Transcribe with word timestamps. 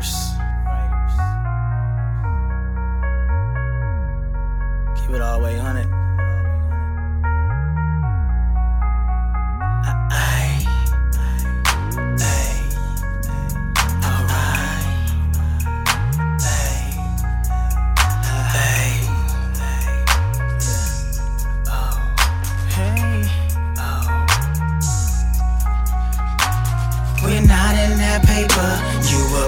writers. 0.00 0.39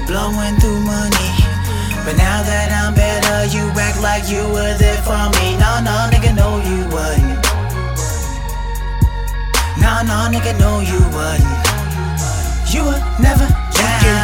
Blowing 0.06 0.56
through 0.60 0.80
money. 0.80 1.30
But 2.04 2.16
now 2.16 2.42
that 2.42 2.68
I'm 2.72 2.94
better, 2.94 3.46
you 3.54 3.70
act 3.78 4.00
like 4.02 4.28
you 4.28 4.42
were 4.50 4.74
there 4.78 5.00
for 5.06 5.22
me. 5.38 5.56
No, 5.56 5.78
no, 5.86 6.10
nigga, 6.10 6.34
no, 6.34 6.58
you 6.58 6.82
wasn't. 6.90 7.38
No, 9.78 10.02
no, 10.02 10.26
nigga, 10.32 10.58
no, 10.58 10.80
you 10.80 10.98
wasn't. 11.14 11.62
You 12.74 12.84
were 12.84 13.02
never 13.20 13.61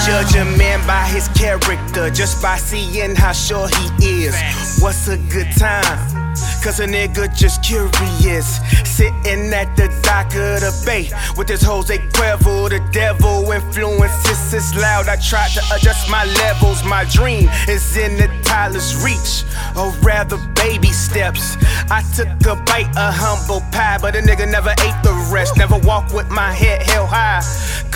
judge 0.09 0.37
a 0.37 0.45
man 0.57 0.80
by 0.87 1.05
his 1.05 1.29
character 1.29 2.09
just 2.09 2.41
by 2.41 2.57
seeing 2.57 3.15
how 3.15 3.33
sure 3.33 3.69
he 3.69 4.25
is. 4.25 4.34
What's 4.81 5.07
a 5.07 5.19
good 5.19 5.51
time? 5.53 6.19
Cause 6.62 6.81
a 6.81 6.87
nigga 6.87 7.34
just 7.37 7.62
curious. 7.62 8.59
Sitting 8.89 9.53
at 9.53 9.77
the 9.77 9.89
dock 10.03 10.34
of 10.34 10.61
the 10.61 10.73
bay 10.84 11.11
with 11.37 11.48
this 11.48 11.62
Jose 11.62 11.97
Cuervo, 12.15 12.69
the 12.69 12.81
devil 12.91 13.51
influences 13.53 14.55
is 14.55 14.75
loud. 14.75 15.09
I 15.09 15.17
tried 15.17 15.51
to 15.51 15.62
adjust 15.75 16.11
my 16.11 16.25
levels. 16.25 16.83
My 16.84 17.05
dream 17.05 17.48
is 17.69 17.97
in 17.97 18.17
the 18.17 18.29
Tyler's 18.42 18.97
reach, 19.05 19.45
or 19.77 19.91
rather, 20.03 20.39
baby 20.55 20.89
steps. 20.89 21.56
I 21.91 22.03
took 22.14 22.29
a 22.47 22.56
bite 22.64 22.91
of 22.97 23.14
humble 23.14 23.61
pie, 23.70 23.98
but 24.01 24.17
a 24.17 24.20
nigga 24.20 24.51
never 24.51 24.70
ate 24.70 25.01
the 25.03 25.14
rest. 25.31 25.56
Never 25.56 25.79
walk 25.79 26.12
with 26.12 26.29
my 26.31 26.53
head 26.53 26.78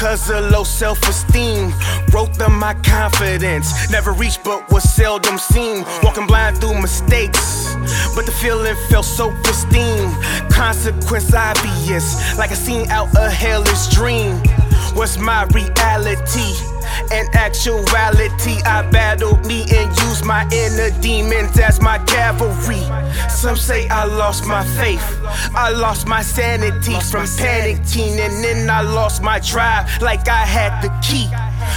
cause 0.02 0.28
of 0.30 0.50
low 0.50 0.64
self 0.64 0.98
esteem. 1.08 1.72
Wrote 2.12 2.34
them 2.34 2.58
my 2.58 2.74
confidence. 2.82 3.68
Never 3.90 4.12
reached, 4.12 4.42
but 4.42 4.70
was 4.70 4.82
seldom 4.82 5.38
seen. 5.38 5.84
Walking 6.02 6.26
blind 6.26 6.58
through 6.58 6.80
mistakes, 6.80 7.74
but 8.14 8.26
the 8.26 8.32
feeling 8.32 8.76
felt 8.90 9.04
so 9.04 9.30
pristine. 9.44 10.10
Consequence 10.50 11.32
obvious, 11.32 12.36
like 12.36 12.50
a 12.50 12.56
scene 12.56 12.90
out 12.90 13.08
a 13.16 13.30
hellish 13.30 13.86
dream. 13.94 14.32
What's 14.94 15.18
my 15.18 15.44
reality? 15.54 16.50
and 17.10 17.28
actuality, 17.34 18.31
my 20.24 20.48
inner 20.52 20.90
demons 21.00 21.58
as 21.58 21.80
my 21.80 21.98
cavalry. 21.98 22.82
Some 23.28 23.56
say 23.56 23.88
I 23.88 24.04
lost 24.04 24.46
my 24.46 24.64
faith, 24.64 25.04
I 25.54 25.70
lost 25.70 26.06
my 26.06 26.22
sanity 26.22 26.98
from 27.10 27.26
panicking, 27.26 28.18
and 28.18 28.44
then 28.44 28.70
I 28.70 28.82
lost 28.82 29.22
my 29.22 29.38
drive 29.40 30.00
like 30.00 30.28
I 30.28 30.44
had 30.44 30.80
the 30.82 30.90
key. 31.02 31.28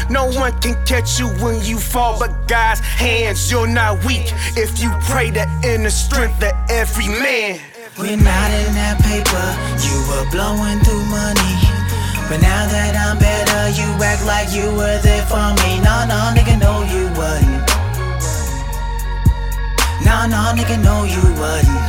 No 0.09 0.25
one 0.25 0.59
can 0.61 0.75
catch 0.85 1.19
you 1.19 1.27
when 1.43 1.63
you 1.63 1.77
fall, 1.77 2.19
but 2.19 2.47
God's 2.47 2.79
hands, 2.79 3.51
you're 3.51 3.67
not 3.67 4.03
weak. 4.05 4.31
If 4.55 4.81
you 4.81 4.91
pray 5.09 5.31
the 5.31 5.47
inner 5.63 5.89
strength 5.89 6.43
of 6.43 6.53
every 6.69 7.07
man. 7.07 7.59
We're 7.97 8.17
not 8.17 8.51
in 8.51 8.75
that 8.75 8.99
paper, 8.99 9.47
you 9.87 9.95
were 10.11 10.29
blowing 10.29 10.79
through 10.83 11.05
money. 11.07 11.75
But 12.27 12.41
now 12.41 12.65
that 12.65 12.97
I'm 12.97 13.21
better, 13.21 13.69
you 13.77 13.85
act 14.01 14.25
like 14.25 14.49
you 14.49 14.65
were 14.73 14.97
there 15.05 15.21
for 15.29 15.53
me. 15.61 15.77
No, 15.85 16.09
no, 16.09 16.33
nigga, 16.33 16.54
No, 20.25 20.31
no, 20.31 20.57
nigga, 20.57 20.81
no, 20.81 21.03
you 21.03 21.21
wasn't. 21.37 21.85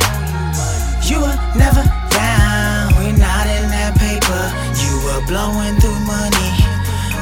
You 1.09 1.21
were 1.21 1.37
never 1.57 1.81
down. 2.13 2.93
We're 2.93 3.17
not 3.17 3.49
in 3.49 3.65
that 3.73 3.97
paper, 3.97 4.43
you 4.77 4.93
were 5.01 5.25
blowing 5.25 5.73
through 5.81 5.97
money. 6.05 6.53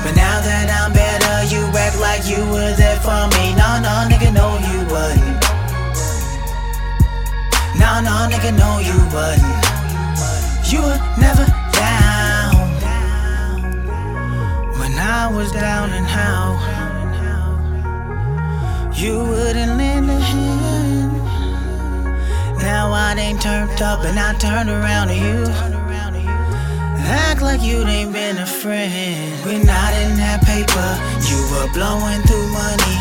But 0.03 0.19
now 0.19 0.43
that 0.43 0.67
I'm 0.67 0.91
better, 0.91 1.47
you 1.47 1.71
act 1.71 2.03
like 2.03 2.27
you 2.27 2.43
were 2.51 2.75
there 2.75 2.99
for 2.99 3.31
me. 3.31 3.55
No, 3.55 3.79
no, 3.79 4.11
nigga, 4.11 4.27
no, 4.35 4.59
you 4.59 4.83
wasn't. 4.91 5.39
No, 7.79 8.03
no, 8.03 8.27
nigga, 8.27 8.51
no, 8.51 8.83
you 8.83 8.99
wasn't. 9.15 9.55
You 10.67 10.83
were 10.83 10.99
never 11.15 11.47
down. 11.79 12.75
When 14.75 14.99
I 14.99 15.31
was 15.31 15.49
down 15.53 15.91
and 15.95 16.07
out, 16.11 16.74
turned 23.45 23.79
up 23.83 24.03
and 24.03 24.17
I 24.17 24.33
turned 24.41 24.71
around 24.71 25.09
to 25.09 25.13
you. 25.13 25.45
Act 27.05 27.43
like 27.43 27.61
you 27.61 27.85
ain't 27.85 28.11
been 28.11 28.39
a 28.39 28.45
friend. 28.45 29.45
We're 29.45 29.63
not 29.63 29.93
in 30.01 30.17
that 30.17 30.41
paper, 30.41 30.89
you 31.29 31.37
were 31.53 31.69
blowing 31.69 32.25
through 32.25 32.49
money. 32.49 32.97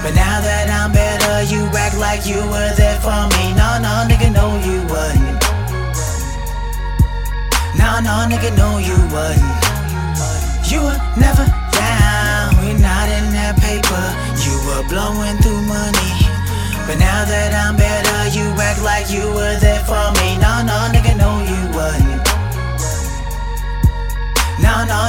But 0.00 0.16
now 0.16 0.40
that 0.40 0.72
I'm 0.72 0.92
better, 0.96 1.44
you 1.52 1.68
act 1.76 1.98
like 1.98 2.24
you 2.24 2.40
were 2.48 2.72
there 2.80 2.96
for 3.04 3.28
me. 3.36 3.52
No, 3.52 3.76
no, 3.84 3.92
nigga, 4.08 4.32
no, 4.32 4.56
you 4.64 4.80
wasn't. 4.88 5.44
No, 7.76 8.00
no, 8.00 8.24
nigga, 8.32 8.56
no, 8.56 8.80
you 8.80 8.96
wasn't. 9.12 9.52
You 10.72 10.88
were 10.88 11.00
never 11.20 11.44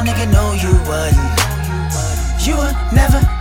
nigga, 0.03 0.25
no, 0.31 0.53
you 0.53 0.73
wasn't. 0.87 2.45
You 2.45 2.57
were 2.57 2.73
never 2.93 3.36